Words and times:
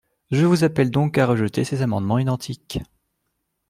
Je 0.31 0.47
vous 0.47 0.63
appelle 0.63 0.89
donc 0.89 1.19
à 1.19 1.27
rejeter 1.27 1.63
ces 1.63 1.83
amendements 1.83 2.17
identiques. 2.17 2.79